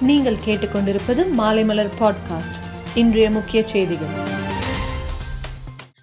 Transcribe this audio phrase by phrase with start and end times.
[0.00, 2.54] நீங்கள் கேட்டுக்கொண்டிருப்பது மாலைமலர் பாட்காஸ்ட்.
[2.94, 4.06] இன்றைய முக்கிய செய்திகள்.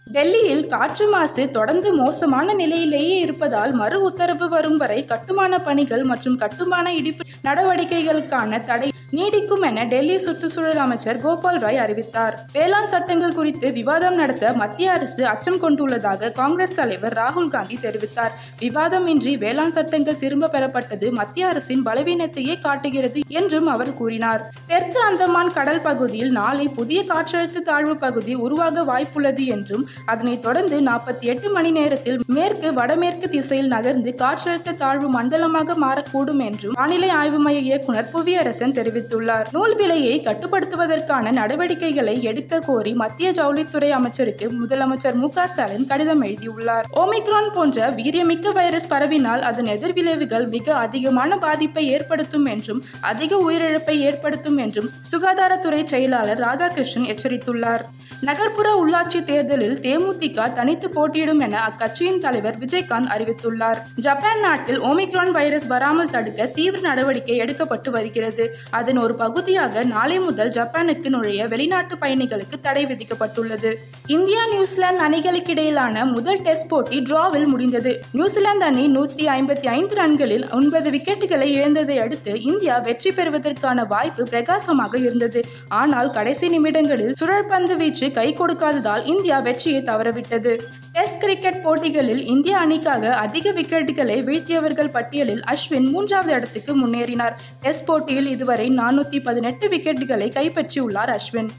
[0.06, 6.94] டெல்லியில் காற்று மாசு தொடர்ந்து மோசமான நிலையிலேயே இருப்பதால் மறு உத்தரவு வரும் வரை கட்டுமான பணிகள் மற்றும் கட்டுமான
[6.94, 12.36] இடிப்பு நடவடிக்கைகளுக்கான தடை நீடிக்கும் என டெல்லி சுற்றுச்சூழல் அமைச்சர் கோபால் ராய் அறிவித்தார்.
[12.54, 18.34] வேளாண் சட்டங்கள் குறித்து விவாதம் நடத்த மத்திய அரசு அச்சம் கொண்டுள்ளதாக காங்கிரஸ் தலைவர் ராகுல் காந்தி தெரிவித்தார்.
[18.60, 24.42] விவாதமின்றி வேளாண் சட்டங்கள் திரும்ப பெறப்பட்டது மத்திய அரசின் பலவீனத்தையே காட்டுகிறது என்றும் அவர் கூறினார்.
[24.68, 31.26] தெற்கு அந்தமான் கடல் பகுதியில் நாளை புதிய காற்றழுத்த தாழ்வு பகுதி உருவாக வாய்ப்புள்ளது என்றும் அதனைத் தொடர்ந்து நாற்பத்தி
[31.26, 37.60] எட்டு மணி நேரத்தில் மேற்கு வடமேற்கு திசையில் நகர்ந்து காற்றழுத்த தாழ்வு மண்டலமாக மாறக்கூடும் என்றும் வானிலை ஆய்வு மைய
[37.60, 45.88] இயக்குநர் புவியரசன் தெரிவித்துள்ளார் நூல் விலையை கட்டுப்படுத்துவதற்கான நடவடிக்கைகளை எடுக்க கோரி மத்திய ஜவுளித்துறை அமைச்சருக்கு முதலமைச்சர் மு ஸ்டாலின்
[45.88, 46.86] கடிதம் எழுதியுள்ளார்.
[46.96, 54.58] ஓமிக்ரான் போன்ற வீரியமிக்க வைரஸ் பரவினால் அதன் எதிர்விளைவுகள் மிக அதிகமான பாதிப்பை ஏற்படுத்தும் என்றும் அதிக உயிரிழப்பை ஏற்படுத்தும்
[54.58, 57.84] என்றும் சுகாதாரத்துறை செயலாளர் ராதாகிருஷ்ணன் எச்சரித்துள்ளார்.
[58.22, 63.82] நகர்ப்புற உள்ளாட்சி தேர்தலில் தேமுதிக தனித்து போட்டியிடும் என அக்கட்சியின் தலைவர் விஜயகாந்த் அறிவித்துள்ளார்.
[63.96, 68.56] ஜப்பான் நாட்டில் ஓமிக்ரான் வைரஸ் வராமல் தடுக்க தீவிர நடவடிக்கை எடுக்கப்பட்டு வருகிறது.
[68.70, 73.72] அது அதன் ஒரு பகுதியாக நாளை முதல் ஜப்பானுக்கு நுழைய வெளிநாட்டு பயணிகளுக்கு தடை விதிக்கப்பட்டுள்ளது.
[74.16, 77.94] இந்தியா நியூசிலாந்து அணிகளுக்கு இடையிலான முதல் டெஸ்ட் போட்டி டிராவில் முடிந்தது.
[78.12, 85.04] நியூசிலாந்து அணி நூத்தி ஐம்பத்தி ஐந்து ரன்களில் ஒன்பது விக்கெட்டுகளை இழந்ததை அடுத்து இந்தியா வெற்றி பெறுவதற்கான வாய்ப்பு பிரகாசமாக
[85.08, 85.44] இருந்தது.
[85.82, 90.56] ஆனால் கடைசி நிமிடங்களில் சுழற்பந்து வீச்சு கை கொடுக்காததால் இந்தியா வெற்றியை தவறவிட்டது.
[90.96, 97.36] டெஸ்ட் கிரிக்கெட் போட்டிகளில் இந்திய அணிக்காக அதிக விக்கெட்டுகளை வீழ்த்தியவர்கள் பட்டியலில் அஸ்வின் மூன்றாவது இடத்துக்கு முன்னேறினார்.
[97.62, 101.50] டெஸ்ட் போட்டியில் இதுவரை நானூத்தி பதினெட்டு விக்கெட்டுகளை கைப்பற்றியுள்ளார் அஸ்வின்.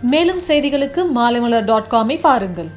[0.00, 2.70] மேலும் செய்திகளுக்கு மாலைமலர் டாட் காமை பாருங்கள்.